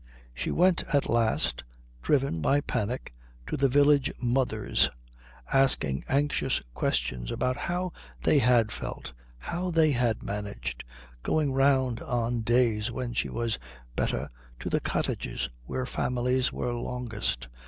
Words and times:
She 0.33 0.49
went 0.49 0.83
at 0.91 1.11
last, 1.11 1.63
driven 2.01 2.41
by 2.41 2.61
panic, 2.61 3.13
to 3.45 3.55
the 3.55 3.69
village 3.69 4.11
mothers, 4.19 4.89
asking 5.53 6.05
anxious 6.09 6.59
questions 6.73 7.29
about 7.29 7.55
how 7.55 7.93
they 8.23 8.39
had 8.39 8.71
felt, 8.71 9.13
how 9.37 9.69
they 9.69 9.91
had 9.91 10.23
managed, 10.23 10.83
going 11.21 11.53
round 11.53 12.01
on 12.01 12.41
days 12.41 12.89
when 12.91 13.13
she 13.13 13.29
was 13.29 13.59
better 13.95 14.31
to 14.61 14.71
the 14.71 14.79
cottages 14.79 15.49
where 15.65 15.85
families 15.85 16.51
were 16.51 16.73
longest. 16.73 17.47